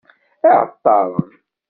[0.49, 1.29] Iεeṭṭaren.